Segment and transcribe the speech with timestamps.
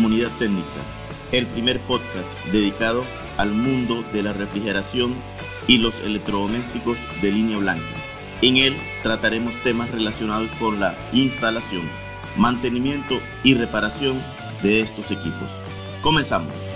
[0.00, 0.80] Comunidad Técnica,
[1.30, 3.04] el primer podcast dedicado
[3.36, 5.14] al mundo de la refrigeración
[5.66, 7.84] y los electrodomésticos de línea blanca.
[8.40, 11.82] En él trataremos temas relacionados con la instalación,
[12.38, 14.22] mantenimiento y reparación
[14.62, 15.58] de estos equipos.
[16.00, 16.69] Comenzamos.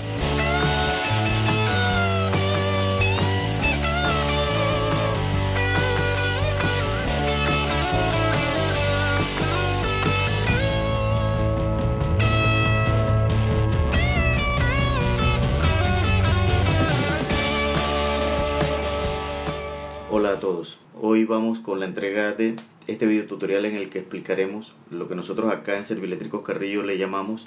[20.44, 22.54] Todos, hoy vamos con la entrega de
[22.86, 26.98] este video tutorial en el que explicaremos lo que nosotros acá en Servieléctricos Carrillo le
[26.98, 27.46] llamamos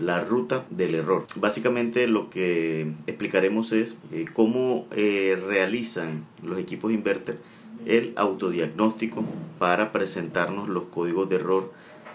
[0.00, 1.24] la ruta del error.
[1.36, 7.38] Básicamente lo que explicaremos es eh, cómo eh, realizan los equipos inverter
[7.86, 9.22] el autodiagnóstico
[9.60, 11.72] para presentarnos los códigos de error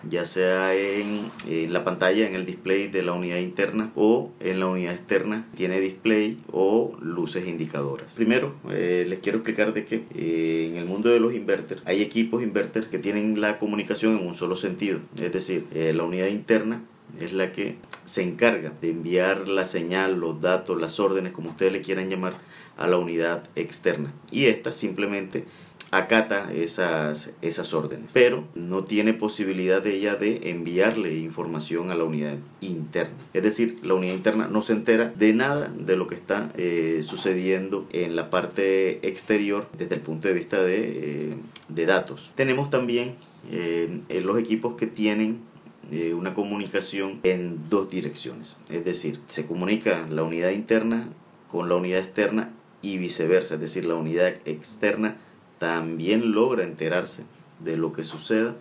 [0.10, 1.32] ya sea en,
[1.72, 5.80] la pantalla, en el display de la unidad interna o en la unidad externa, tiene
[5.80, 8.14] display o luces indicadoras.
[8.16, 12.02] Primero, eh, les quiero explicar de que eh, en el mundo de los inverters hay
[12.02, 16.28] equipos inverter que tienen la comunicación en un solo sentido, es decir, eh, la unidad
[16.28, 16.84] interna
[17.20, 17.76] es la que
[18.06, 22.34] se encarga de enviar la señal, los datos, las órdenes, como ustedes le quieran llamar,
[22.78, 24.14] a la unidad externa.
[24.32, 25.46] Y esta simplemente
[25.92, 32.04] acata esas, esas órdenes, pero no tiene posibilidad de ella de enviarle información a la
[32.04, 33.16] unidad interna.
[33.34, 37.02] Es decir, la unidad interna no se entera de nada de lo que está eh,
[37.04, 42.32] sucediendo en la parte exterior desde el punto de vista de, eh, datos.
[42.36, 43.16] Tenemos también
[43.50, 45.46] eh, los equipos que tienen
[46.14, 48.58] una comunicación en dos direcciones.
[48.70, 51.08] Es decir, se comunica la unidad interna
[51.50, 52.52] con la unidad externa
[52.82, 53.56] y viceversa.
[53.56, 55.16] Es decir, la unidad externa
[55.60, 57.24] también logra enterarse
[57.64, 58.56] de lo que suceda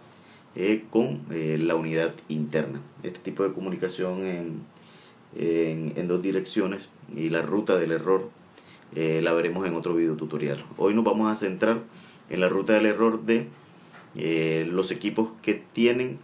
[0.55, 2.81] eh, con eh, la unidad interna.
[3.03, 4.62] Este tipo de comunicación en,
[5.37, 8.31] en, dos direcciones y la ruta del error
[8.95, 10.65] eh, la veremos en otro video tutorial.
[10.79, 11.83] Hoy nos vamos a centrar
[12.31, 13.49] en la ruta del error de
[14.71, 16.19] los equipos que tienen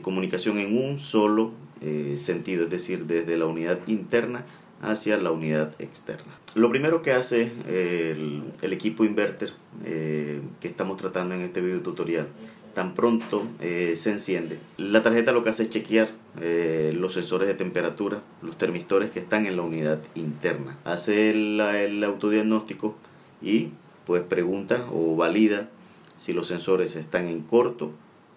[0.00, 1.50] comunicación en un solo
[2.16, 4.46] sentido, es decir, desde la unidad interna
[4.82, 6.38] hacia la unidad externa.
[6.54, 9.52] Lo primero que hace el, equipo inverter
[9.84, 12.26] eh, que estamos tratando en este video tutorial,
[12.74, 16.08] tan pronto eh, se enciende, la tarjeta lo que hace es chequear
[16.40, 20.78] eh, los sensores de temperatura, los termistores que están en la unidad interna.
[20.84, 22.96] Hace el, el autodiagnóstico
[23.40, 23.68] y
[24.04, 25.68] pues pregunta o valida
[26.18, 27.92] si los sensores están en corto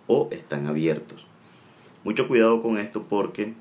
[0.08, 1.26] o están abiertos.
[2.04, 3.54] Mucho cuidado con esto porque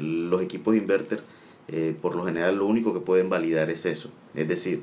[0.00, 1.20] los equipos inverter
[1.72, 4.10] eh, por lo general lo único que pueden validar es eso.
[4.34, 4.82] Es decir,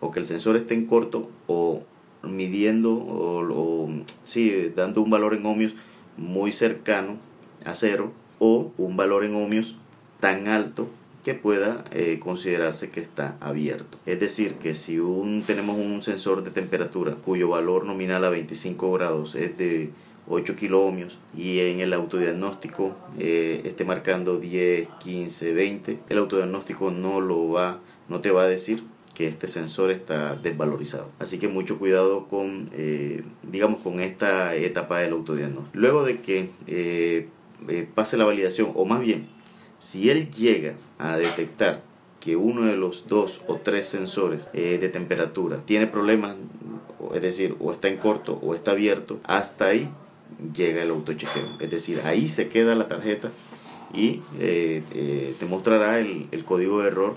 [0.00, 1.82] o que el sensor esté en corto o
[2.22, 3.88] midiendo o,
[4.24, 5.74] sí, dando un valor en ohmios
[6.16, 7.16] muy cercano
[7.64, 9.76] a cero o un valor en ohmios
[10.20, 10.88] tan alto
[11.24, 13.98] que pueda eh, considerarse que está abierto.
[14.06, 18.92] Es decir, que si un, tenemos un sensor de temperatura cuyo valor nominal a 25
[18.92, 19.90] grados es de
[20.30, 27.20] 8 kiloohmios y en el autodiagnóstico eh, esté marcando 10, 15, 20, el autodiagnóstico no
[27.20, 31.10] lo va, no te va a decir que este sensor está desvalorizado.
[31.18, 35.76] Así que mucho cuidado con, eh, digamos, con esta etapa del autodiagnóstico.
[35.76, 37.28] Luego de que eh,
[37.94, 39.26] pase la validación, o más bien,
[39.80, 41.82] si él llega a detectar
[42.20, 46.36] que uno de los dos o tres sensores de temperatura tiene problemas,
[47.14, 49.88] es decir, o está en corto o está abierto, hasta ahí
[50.54, 51.56] llega el autochequeo.
[51.60, 53.30] Es decir, ahí se queda la tarjeta
[53.92, 57.16] y eh, eh, te mostrará el, el, código de error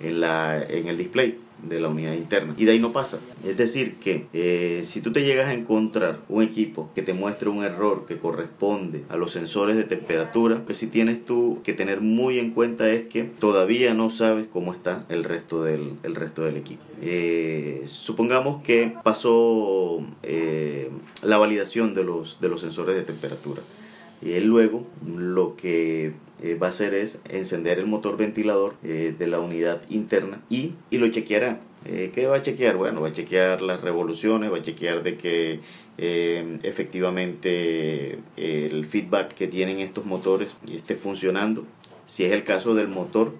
[0.00, 2.54] en, la, en el display de la unidad interna.
[2.56, 3.20] Y de ahí no pasa.
[3.44, 7.48] Es decir que eh, si tú te llegas a encontrar un equipo que te muestre
[7.48, 12.00] un error que corresponde a los sensores de temperatura que si tienes tú que tener
[12.00, 16.44] muy en cuenta es que todavía no sabes cómo está el resto del, el resto
[16.44, 16.82] del equipo.
[17.86, 20.02] Supongamos que pasó
[21.22, 23.62] la validación de los, de los sensores de temperatura.
[24.26, 26.12] Y él luego lo que
[26.42, 30.72] eh, va a hacer es encender el motor ventilador eh, de la unidad interna y,
[30.90, 31.60] y lo chequeará.
[31.84, 32.76] Eh, ¿Qué va a chequear?
[32.76, 35.60] Bueno, va a chequear las revoluciones, va a chequear de que
[35.98, 41.64] efectivamente el feedback que tienen estos motores esté funcionando.
[42.06, 43.32] Si es el caso del motor,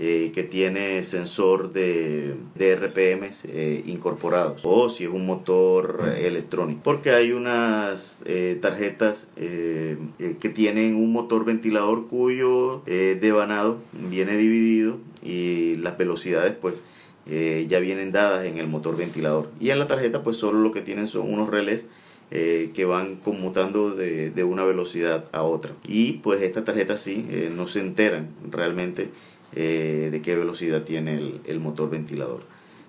[0.00, 4.60] eh, que tiene sensor de, de RPMs eh, incorporados.
[4.64, 6.80] O si es un motor electrónico.
[6.84, 15.76] Porque hay unas eh, tarjetas que tienen un motor ventilador cuyo devanado viene dividido y
[15.76, 16.82] las velocidades pues
[17.26, 19.50] ya vienen dadas en el motor ventilador.
[19.60, 21.86] Y en la tarjeta pues solo lo que tienen son unos relés
[22.30, 25.72] eh, que van conmutando de, de, una velocidad a otra.
[25.86, 29.08] Y pues estas tarjetas sí eh, no se enteran realmente
[29.54, 32.42] eh, de qué velocidad tiene el, motor ventilador.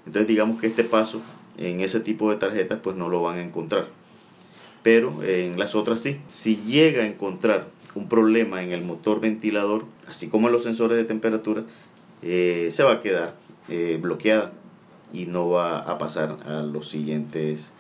[0.06, 1.22] Entonces digamos que este paso
[1.58, 3.88] en ese tipo de tarjetas pues no lo van a encontrar.
[4.84, 6.18] Pero en las otras sí.
[6.30, 10.98] Si llega a encontrar un problema en el motor ventilador, así como en los sensores
[10.98, 11.64] de temperatura,
[12.22, 13.36] se va a quedar
[14.00, 14.54] bloqueada
[15.12, 17.74] y no va a pasar a los siguientes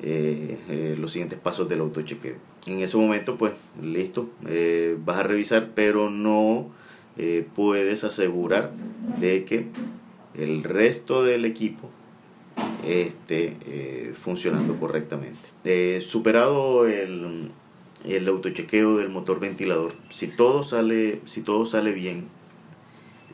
[0.00, 2.36] eh, eh, los siguientes pasos del autochequeo.
[2.66, 3.52] En ese momento, pues
[3.82, 6.70] listo, eh, vas a revisar, pero no
[7.54, 8.72] puedes asegurar
[9.20, 9.66] de que
[10.34, 11.90] el resto del equipo
[12.86, 13.56] esté
[14.14, 16.00] funcionando correctamente.
[16.00, 17.50] superado el,
[18.04, 22.28] el autochequeo del motor ventilador, si todo sale, si todo sale bien,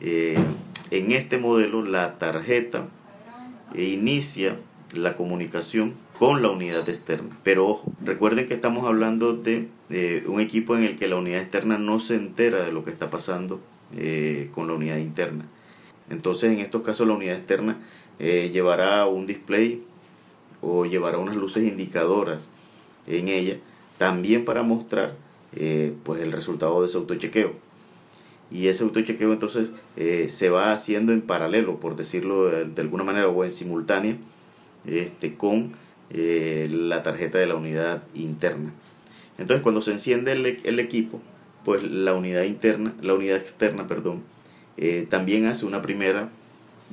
[0.01, 2.87] en este modelo la tarjeta
[3.75, 4.57] inicia
[4.93, 7.37] la comunicación con la unidad externa.
[7.43, 9.67] Pero ojo, recuerden que estamos hablando de
[10.27, 13.09] un equipo en el que la unidad externa no se entera de lo que está
[13.09, 13.59] pasando
[13.95, 15.45] eh, con la unidad interna.
[16.09, 17.77] Entonces en estos casos la unidad externa
[18.19, 19.83] eh, llevará un display
[20.61, 22.47] o llevará unas luces indicadoras
[23.07, 23.57] en ella
[23.97, 25.15] también para mostrar
[25.55, 27.53] eh, pues el resultado de ese autochequeo
[28.51, 29.71] y ese autochequeo entonces
[30.27, 34.17] se va haciendo en paralelo por decirlo de, alguna manera o en simultánea
[34.85, 35.73] este, con
[36.11, 38.71] la tarjeta de la unidad interna.
[39.37, 41.21] Entonces cuando se enciende el, equipo,
[41.65, 44.23] pues la unidad interna, la unidad externa, perdón,
[44.77, 46.29] eh, también hace una primera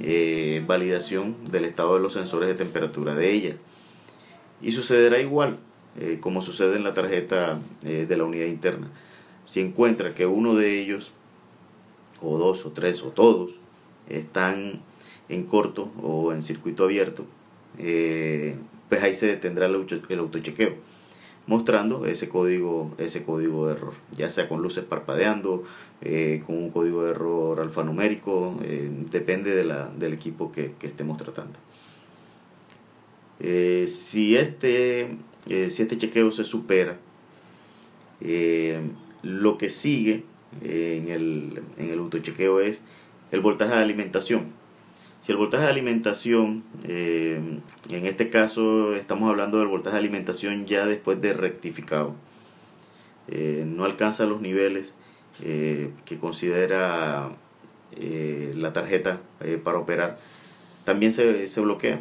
[0.01, 3.57] eh, validación del estado de los sensores de temperatura de ella.
[4.61, 5.59] Y sucederá igual
[6.21, 8.89] como sucede en la tarjeta de la unidad interna.
[9.45, 11.13] Si encuentra que uno de ellos,
[12.23, 13.59] o dos, o tres, o todos,
[14.09, 14.81] están
[15.29, 17.27] en corto o en circuito abierto,
[17.77, 20.77] pues ahí se detendrá el, autochequeo
[21.47, 25.65] mostrando ese código, ese código de error, ya sea con luces parpadeando,
[26.01, 31.19] eh, con un código de error alfanumérico, eh, depende de la, del equipo que, estemos
[31.19, 31.59] tratando.
[33.41, 35.17] Eh, si, este,
[35.47, 36.99] si este chequeo se supera,
[39.23, 40.25] lo que sigue
[40.63, 42.85] en el, en el autochequeo es
[43.33, 44.62] el voltaje de alimentación.
[45.23, 47.41] Si el voltaje de alimentación, eh,
[47.91, 52.17] en este caso estamos hablando del voltaje de alimentación ya después de rectificado,
[53.29, 54.97] eh, no alcanza los niveles
[55.45, 57.31] eh, que considera
[57.95, 59.21] la tarjeta
[59.63, 60.19] para operar,
[60.85, 62.01] también se, se bloquea.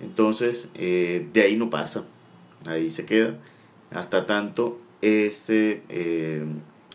[0.00, 2.06] Entonces, de ahí no pasa,
[2.66, 3.36] ahí se queda
[3.92, 5.82] hasta tanto ese,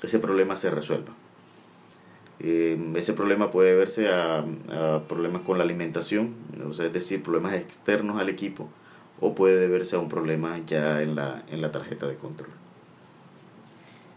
[0.03, 1.13] ese problema se resuelva.
[2.39, 4.45] Eh, ese problema puede verse a,
[5.07, 6.33] problemas con la alimentación,
[6.67, 8.69] o sea, es decir, problemas externos al equipo,
[9.21, 12.49] o puede deberse a un problema ya en la, en la tarjeta de control.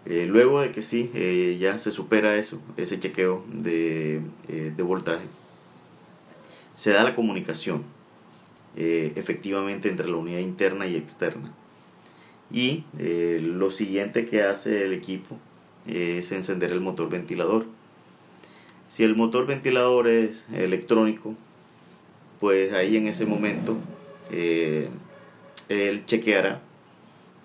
[0.07, 5.25] Eh, luego de que sí, eh, ya se supera eso, ese chequeo de, de voltaje,
[6.75, 7.83] se da la comunicación
[8.81, 11.53] efectivamente entre la unidad interna y externa.
[12.53, 12.85] Y
[13.41, 15.37] lo siguiente que hace el equipo
[15.85, 17.67] es encender el motor ventilador
[18.89, 21.35] si el motor ventilador es electrónico,
[22.41, 23.77] pues ahí en ese momento
[24.31, 24.89] eh,
[25.69, 26.63] él chequeará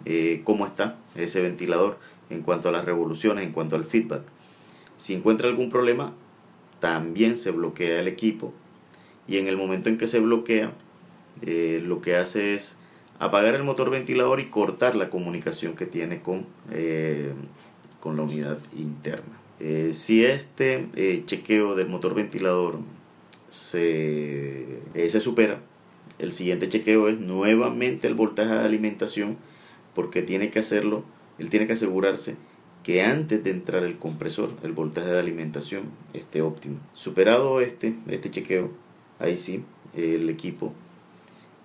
[0.05, 1.97] eh, cómo está ese ventilador
[2.29, 4.21] en cuanto a las revoluciones, en cuanto al feedback.
[4.97, 6.13] Si encuentra algún problema,
[6.79, 8.53] también se bloquea el equipo
[9.27, 10.71] y en el momento en que se bloquea,
[11.41, 12.77] eh, lo que hace es
[13.19, 16.45] apagar el motor ventilador y cortar la comunicación que tiene con,
[17.99, 19.42] con la unidad interna.
[19.65, 22.79] Eh, si este eh, chequeo del motor ventilador
[23.47, 25.61] se, eh, se supera,
[26.19, 29.37] el siguiente chequeo es nuevamente el voltaje de alimentación
[29.95, 31.05] porque tiene que hacerlo,
[31.39, 32.35] él tiene que asegurarse
[32.83, 36.79] que antes de entrar el compresor el voltaje de alimentación esté óptimo.
[36.91, 38.69] Superado este, este chequeo,
[39.17, 39.63] ahí sí,
[39.95, 40.73] el equipo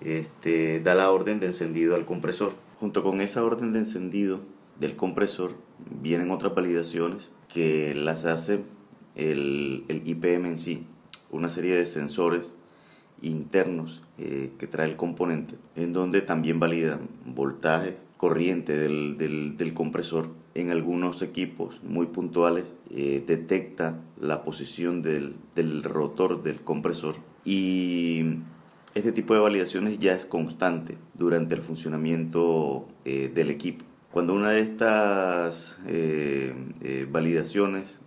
[0.00, 2.52] este, da la orden de encendido al compresor.
[2.78, 4.38] Junto con esa orden de encendido
[4.78, 5.56] del compresor
[6.00, 8.64] vienen otras validaciones que las hace
[9.14, 10.86] el, IPM en sí,
[11.30, 12.52] una serie de sensores
[13.20, 20.30] internos eh, que trae el componente, en donde también valida voltaje, corriente del, compresor.
[20.54, 25.36] En algunos equipos muy puntuales eh, detecta la posición del,
[25.84, 28.38] rotor del compresor y
[28.94, 33.84] este tipo de validaciones ya es constante durante el funcionamiento eh, del equipo.
[34.18, 38.00] Cuando una de estas eh, eh, validaciones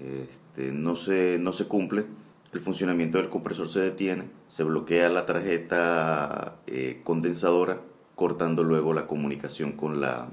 [0.00, 2.06] este, no, se, no se cumple,
[2.54, 7.82] el funcionamiento del compresor se detiene, se bloquea la tarjeta eh, condensadora
[8.14, 10.30] cortando luego la comunicación con la,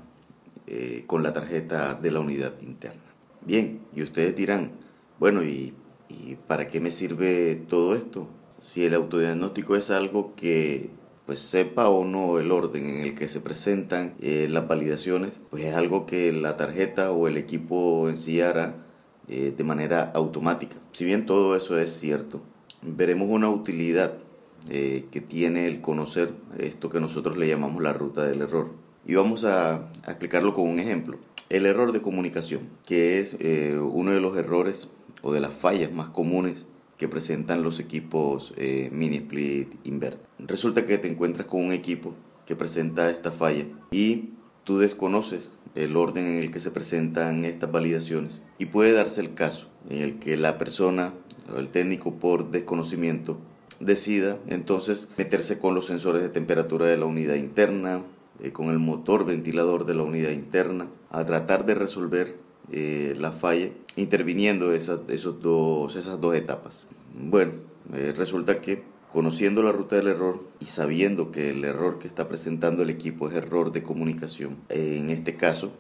[1.08, 3.04] con la tarjeta de la unidad interna.
[3.42, 4.72] Bien, y ustedes dirán,
[5.20, 5.74] bueno, ¿y,
[6.08, 8.30] ¿y para qué me sirve todo esto?
[8.60, 10.90] Si el autodiagnóstico es algo que
[11.28, 15.66] pues sepa o no el orden en el que se presentan eh, las validaciones, pues
[15.66, 18.86] es algo que la tarjeta o el equipo en sí hará
[19.28, 20.78] eh, de manera automática.
[20.94, 22.42] Si bien todo eso es cierto,
[22.82, 24.14] veremos una utilidad
[24.70, 28.72] eh, que tiene el conocer esto que nosotros le llamamos la ruta del error.
[29.06, 31.18] Y vamos a, a explicarlo con un ejemplo.
[31.50, 33.38] El error de comunicación, que es
[33.80, 34.90] uno de los errores
[35.22, 36.66] o de las fallas más comunes
[36.98, 40.20] que presentan los equipos eh, mini split invert.
[40.40, 44.32] Resulta que te encuentras con un equipo que presenta esta falla y
[44.64, 49.34] tú desconoces el orden en el que se presentan estas validaciones y puede darse el
[49.34, 51.14] caso en el que la persona
[51.54, 53.38] o el técnico por desconocimiento
[53.80, 58.04] decida entonces meterse con los sensores de temperatura de la unidad interna,
[58.42, 63.32] eh, con el motor ventilador de la unidad interna, a tratar de resolver eh, la
[63.32, 66.88] falla, interviniendo esas, esos dos, esas dos etapas.
[67.20, 67.54] Bueno,
[67.94, 72.28] eh, resulta que conociendo la ruta del error y sabiendo que el error que está
[72.28, 75.72] presentando el equipo es error de comunicación, en este caso,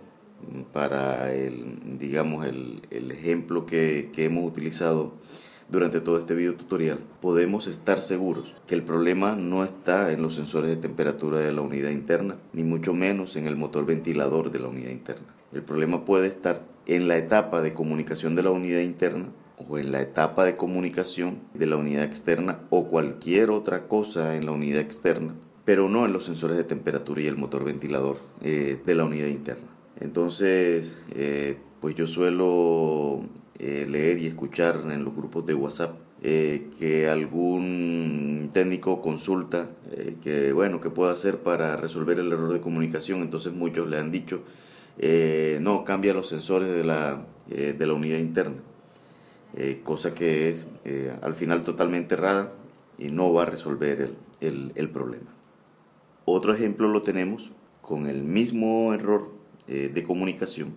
[0.71, 5.13] para el, digamos, el, el ejemplo que, que hemos utilizado
[5.69, 10.35] durante todo este video tutorial, podemos estar seguros que el problema no está en los
[10.35, 14.59] sensores de temperatura de la unidad interna, ni mucho menos en el motor ventilador de
[14.59, 15.27] la unidad interna.
[15.51, 19.27] El problema puede estar en la etapa de comunicación de la unidad interna
[19.57, 24.45] o en la etapa de comunicación de la unidad externa o cualquier otra cosa en
[24.45, 28.79] la unidad externa, pero no en los sensores de temperatura y el motor ventilador eh,
[28.85, 29.67] de la unidad interna.
[29.99, 33.21] Entonces, eh, pues yo suelo
[33.59, 39.69] eh, leer y escuchar en los grupos de WhatsApp que algún técnico consulta
[40.23, 44.11] que bueno qué puedo hacer para resolver el error de comunicación entonces muchos le han
[44.11, 44.41] dicho
[44.99, 48.57] eh, no cambia los sensores de la, eh, de la unidad interna,
[49.55, 50.67] eh, cosa que es
[51.21, 52.53] al final totalmente errada
[52.97, 54.11] y no va a resolver
[54.41, 55.33] el, el, problema.
[56.25, 57.51] Otro ejemplo lo tenemos
[57.81, 59.31] con el mismo error
[59.67, 60.73] de comunicación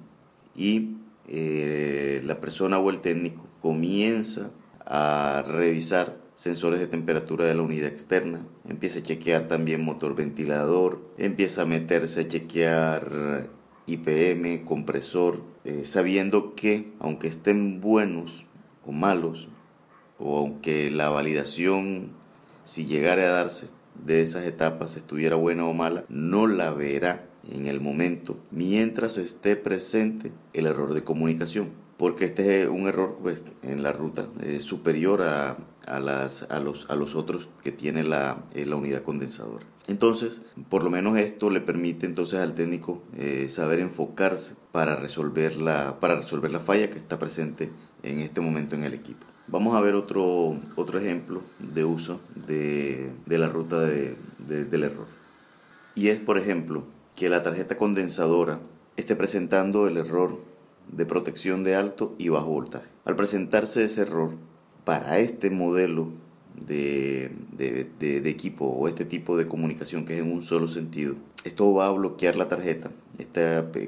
[0.56, 0.96] y
[1.28, 4.50] la persona o el técnico comienza
[4.84, 11.00] a revisar sensores de temperatura de la unidad externa, empieza a chequear también motor ventilador,
[11.18, 13.50] empieza a meterse a chequear
[13.92, 18.44] IPM, compresor, eh, sabiendo que aunque estén buenos
[18.86, 19.48] o malos,
[20.18, 22.12] o aunque la validación,
[22.64, 23.68] si llegara a darse
[24.04, 29.56] de esas etapas, estuviera buena o mala, no la verá en el momento mientras esté
[29.56, 31.70] presente el error de comunicación.
[31.96, 34.26] Porque este es un error pues, en la ruta
[34.60, 35.58] superior a,
[35.90, 36.00] a,
[36.60, 39.64] los, otros que tiene la, eh, la, unidad condensadora.
[39.88, 45.56] Entonces, por lo menos esto le permite entonces al técnico eh, saber enfocarse para resolver,
[45.56, 47.70] la, para resolver la falla que está presente
[48.02, 49.26] en este momento en el equipo.
[49.48, 55.06] Vamos a ver otro, otro ejemplo de uso de, de la ruta de, del error.
[55.96, 56.84] Y es, por ejemplo,
[57.16, 58.60] que la tarjeta condensadora
[58.96, 60.38] esté presentando el error
[60.88, 62.86] de protección de alto y bajo voltaje.
[63.04, 64.30] Al presentarse ese error
[64.84, 66.08] para este modelo
[66.66, 67.30] de,
[68.24, 71.92] equipo o este tipo de comunicación que es en un solo sentido, esto va a
[71.92, 72.90] bloquear la tarjeta.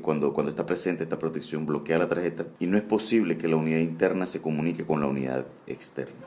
[0.03, 3.57] cuando, cuando está presente esta protección, bloquea la tarjeta y no es posible que la
[3.57, 6.27] unidad interna se comunique con la unidad externa.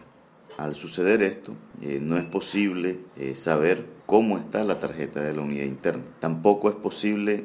[0.57, 5.41] Al suceder esto, eh, no es posible eh, saber cómo está la tarjeta de la
[5.41, 6.03] unidad interna.
[6.19, 7.43] Tampoco es posible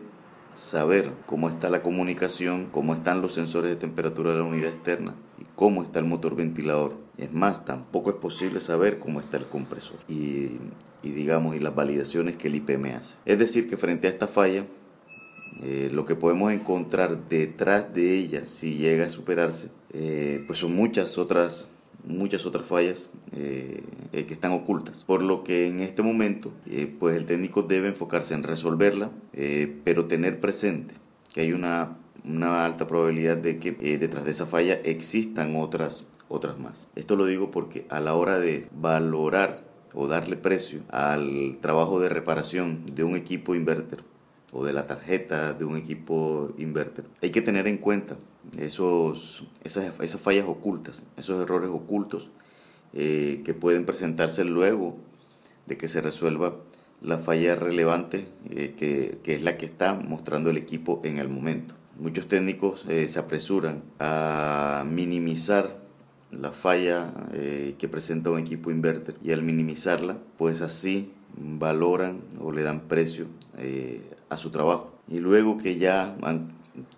[0.54, 5.14] saber cómo está la comunicación, cómo están los sensores de temperatura de la unidad externa
[5.38, 6.97] y cómo está el motor ventilador.
[7.19, 10.59] Es más, tampoco es posible saber cómo está el compresor y,
[11.02, 13.16] digamos, y las validaciones que el IPM hace.
[13.25, 14.66] Es decir, que frente a esta falla,
[15.62, 20.75] eh, lo que podemos encontrar detrás de ella, si llega a superarse, eh, pues son
[20.75, 21.69] muchas otras
[22.04, 25.04] muchas otras fallas eh, eh, que están ocultas.
[25.04, 29.11] Por lo que en este momento, eh, pues el técnico debe enfocarse en resolverla,
[29.85, 30.95] pero tener presente
[31.33, 36.59] que hay una, una alta probabilidad de que detrás de esa falla existan otras, otras
[36.59, 36.88] más.
[36.97, 39.64] Esto lo digo porque a la hora de valorar
[39.95, 44.04] o darle precio al trabajo de reparación de un equipo inverter
[44.52, 48.16] o de la tarjeta de un equipo inverter, hay que tener en cuenta
[48.59, 52.30] esos, esas, esas fallas ocultas, esos errores ocultos
[52.92, 54.97] eh, que pueden presentarse luego
[55.66, 56.57] de que se resuelva
[57.00, 61.28] la falla relevante eh, que, que, es la que está mostrando el equipo en el
[61.28, 61.75] momento.
[61.99, 65.78] Muchos técnicos eh, se apresuran a minimizar
[66.30, 72.62] la falla que presenta un equipo inverter y al minimizarla, pues así valoran o le
[72.62, 73.26] dan precio
[74.30, 74.92] a su trabajo.
[75.08, 76.52] Y luego que ya han,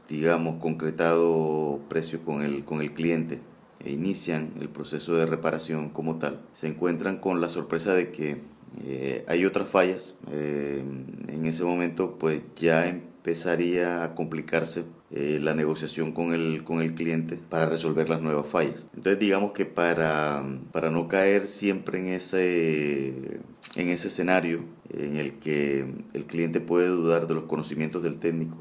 [0.09, 3.41] digamos, concretado precio con el, con el cliente
[3.85, 8.41] e inician el proceso de reparación como tal, se encuentran con la sorpresa de que
[8.85, 10.17] eh, hay otras fallas.
[10.31, 10.85] Eh,
[11.29, 12.87] en ese momento, pues ya
[13.23, 18.49] empezaría a complicarse eh, la negociación con el, con el cliente para resolver las nuevas
[18.49, 18.89] fallas.
[18.97, 23.41] Entonces, digamos que para, para no caer siempre en ese,
[23.77, 28.59] en ese escenario en el que el cliente puede dudar de los conocimientos del técnico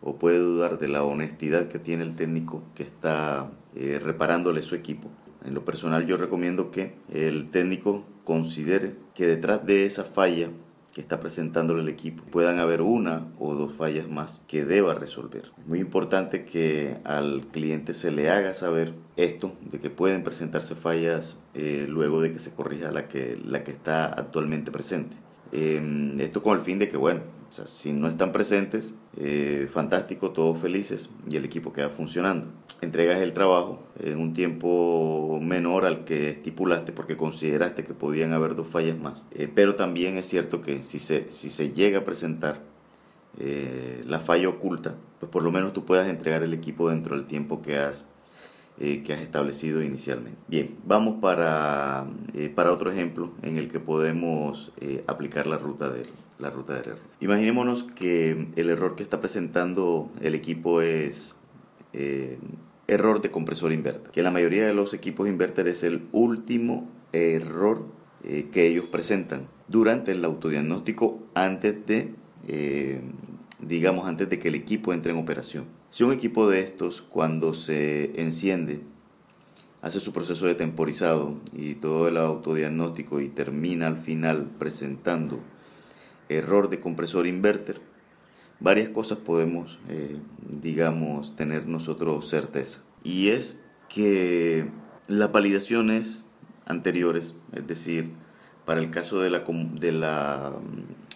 [0.00, 5.10] o puede dudar de la honestidad que tiene el técnico que está reparándole su equipo.
[5.44, 10.48] En lo personal yo recomiendo que el técnico considere que detrás de esa falla
[10.94, 15.50] que está presentándole el equipo puedan haber una o dos fallas más que deba resolver.
[15.58, 20.74] Es muy importante que al cliente se le haga saber esto, de que pueden presentarse
[20.76, 25.16] fallas eh, luego de que se corrija la que, la que está actualmente presente.
[25.52, 27.20] Em, esto con el fin de que, bueno,
[27.58, 32.48] o si no están presentes, eh, fantástico, todos felices y el equipo queda funcionando.
[32.80, 38.56] Entregas el trabajo en un tiempo menor al que estipulaste porque consideraste que podían haber
[38.56, 39.26] dos fallas más.
[39.32, 42.60] Eh, pero también es cierto que si se, si se llega a presentar
[43.38, 47.26] eh, la falla oculta, pues por lo menos tú puedas entregar el equipo dentro del
[47.26, 48.06] tiempo que has
[48.76, 50.36] que has establecido inicialmente.
[50.48, 52.08] Bien, vamos para,
[52.56, 54.72] para otro ejemplo en el que podemos
[55.06, 56.06] aplicar la ruta, de,
[56.38, 56.98] la ruta del error.
[57.20, 61.36] Imaginémonos que el error que está presentando el equipo es
[62.86, 67.86] error de compresor inverter, que la mayoría de los equipos inverter es el último error
[68.22, 72.14] que ellos presentan durante el autodiagnóstico antes de,
[73.60, 75.66] digamos, antes de que el equipo entre en operación.
[75.90, 78.80] Si un equipo de estos, cuando se enciende,
[79.80, 85.38] hace su proceso de temporizado y todo el autodiagnóstico y termina al final presentando
[86.28, 87.80] error de compresor inverter,
[88.60, 92.82] varias cosas podemos, eh, digamos, tener nosotros certeza.
[93.02, 94.68] Y es que
[95.06, 96.24] las validaciones
[96.66, 98.10] anteriores, es decir,
[98.64, 100.52] para el caso de la, de la,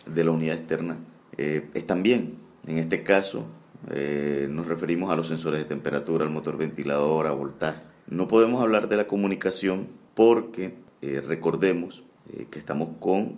[0.06, 0.98] de la unidad externa,
[1.36, 2.36] eh, están bien.
[2.66, 3.46] En este caso,
[3.90, 7.80] eh, nos referimos a los sensores de temperatura, al motor ventilador, a voltaje.
[8.08, 12.04] No podemos hablar de la comunicación porque eh, recordemos
[12.50, 13.36] que estamos con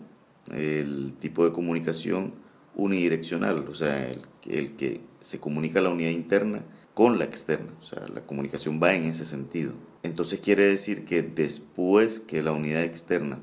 [0.53, 2.35] el tipo de comunicación
[2.75, 6.63] unidireccional, o sea, el, el, que se comunica la unidad interna
[6.95, 9.73] con la externa, o sea, la comunicación va en ese sentido.
[10.03, 13.39] Entonces quiere decir que después que la unidad externa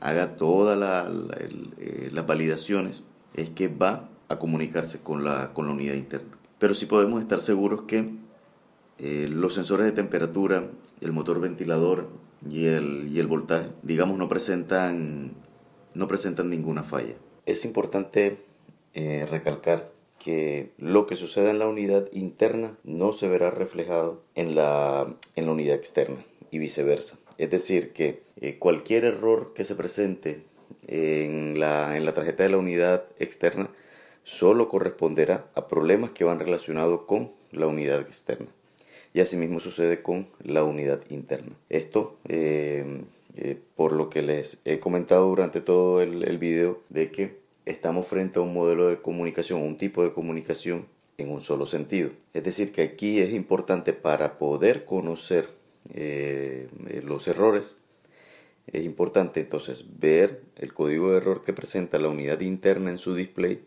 [0.00, 3.02] haga todas las validaciones,
[3.34, 6.36] es que va a comunicarse con la, con la unidad interna.
[6.58, 8.10] Pero sí podemos estar seguros que
[8.98, 12.08] eh, los sensores de temperatura, el motor ventilador
[12.48, 15.32] y el, y el voltaje, digamos, no presentan,
[15.94, 17.14] no presentan ninguna falla.
[17.46, 18.38] Es importante
[18.94, 24.54] eh, recalcar que lo que suceda en la unidad interna no se verá reflejado en
[24.54, 27.18] la, en la unidad externa y viceversa.
[27.38, 30.44] Es decir, que eh, cualquier error que se presente
[30.86, 33.70] en la, en la tarjeta de la unidad externa
[34.22, 38.48] solo corresponderá a problemas que van relacionados con la unidad externa.
[39.14, 41.56] Y asimismo sucede con la unidad interna.
[41.68, 43.02] Esto, eh,
[43.36, 48.06] eh, por lo que les he comentado durante todo el, el video, de que estamos
[48.06, 50.86] frente a un modelo de comunicación, un tipo de comunicación
[51.18, 52.10] en un solo sentido.
[52.34, 55.48] Es decir, que aquí es importante para poder conocer
[55.94, 56.68] eh,
[57.04, 57.76] los errores,
[58.66, 63.14] es importante entonces ver el código de error que presenta la unidad interna en su
[63.14, 63.60] display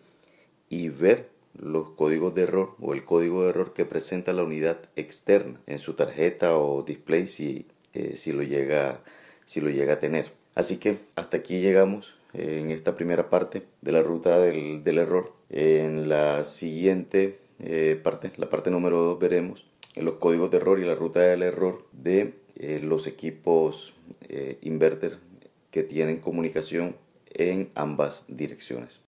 [0.70, 4.80] y ver los códigos de error o el código de error que presenta la unidad
[4.96, 9.02] externa en su tarjeta o display si, eh, si, lo, llega,
[9.46, 10.32] si lo llega a tener.
[10.56, 14.98] Así que hasta aquí llegamos eh, en esta primera parte de la ruta del, del
[14.98, 15.34] error.
[15.50, 20.86] En la siguiente eh, parte, la parte número 2, veremos los códigos de error y
[20.86, 22.34] la ruta del error de
[22.82, 23.94] los equipos
[24.62, 25.20] inverter
[25.72, 26.96] que tienen comunicación
[27.34, 29.05] en ambas direcciones.